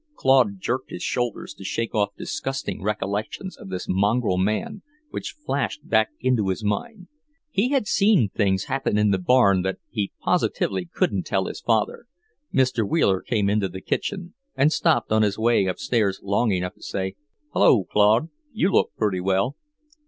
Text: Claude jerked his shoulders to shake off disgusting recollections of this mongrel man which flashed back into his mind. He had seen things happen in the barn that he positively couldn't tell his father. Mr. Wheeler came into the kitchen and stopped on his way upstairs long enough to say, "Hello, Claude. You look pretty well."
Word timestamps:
Claude 0.15 0.59
jerked 0.59 0.89
his 0.89 1.03
shoulders 1.03 1.53
to 1.53 1.63
shake 1.63 1.93
off 1.93 2.15
disgusting 2.17 2.81
recollections 2.81 3.55
of 3.55 3.69
this 3.69 3.85
mongrel 3.87 4.39
man 4.39 4.81
which 5.11 5.35
flashed 5.45 5.87
back 5.87 6.09
into 6.19 6.47
his 6.49 6.63
mind. 6.63 7.07
He 7.51 7.69
had 7.69 7.85
seen 7.85 8.27
things 8.29 8.63
happen 8.63 8.97
in 8.97 9.11
the 9.11 9.19
barn 9.19 9.61
that 9.61 9.77
he 9.91 10.11
positively 10.19 10.89
couldn't 10.91 11.27
tell 11.27 11.45
his 11.45 11.61
father. 11.61 12.05
Mr. 12.51 12.83
Wheeler 12.83 13.21
came 13.21 13.47
into 13.47 13.69
the 13.69 13.79
kitchen 13.79 14.33
and 14.55 14.73
stopped 14.73 15.11
on 15.11 15.21
his 15.21 15.37
way 15.37 15.67
upstairs 15.67 16.19
long 16.23 16.51
enough 16.51 16.73
to 16.73 16.81
say, 16.81 17.13
"Hello, 17.53 17.83
Claude. 17.83 18.29
You 18.51 18.71
look 18.71 18.93
pretty 18.97 19.21
well." 19.21 19.55